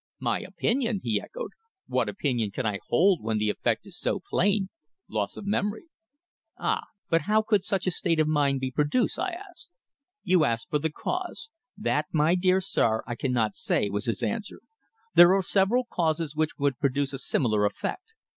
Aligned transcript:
"My 0.19 0.39
opinion!" 0.39 1.01
he 1.03 1.21
echoed. 1.21 1.51
"What 1.85 2.09
opinion 2.09 2.49
can 2.49 2.65
I 2.65 2.79
hold 2.89 3.21
when 3.21 3.37
the 3.37 3.51
effect 3.51 3.85
is 3.85 3.99
so 3.99 4.19
plain 4.31 4.69
loss 5.07 5.37
of 5.37 5.45
memory?" 5.45 5.89
"Ah! 6.57 6.85
But 7.11 7.21
how 7.29 7.43
could 7.43 7.63
such 7.63 7.85
a 7.85 7.91
state 7.91 8.19
of 8.19 8.27
mind 8.27 8.61
be 8.61 8.71
produced?" 8.71 9.19
I 9.19 9.29
asked. 9.33 9.69
"You 10.23 10.43
ask 10.43 10.67
me 10.69 10.69
for 10.71 10.79
the 10.81 10.89
cause. 10.89 11.51
That, 11.77 12.07
my 12.11 12.33
dear 12.33 12.59
sir, 12.59 13.03
I 13.05 13.13
cannot 13.13 13.53
say," 13.53 13.91
was 13.91 14.05
his 14.05 14.23
answer. 14.23 14.61
"There 15.13 15.35
are 15.35 15.43
several 15.43 15.83
causes 15.85 16.35
which 16.35 16.57
would 16.57 16.79
produce 16.79 17.13
a 17.13 17.19
similar 17.19 17.63
effect. 17.65 18.15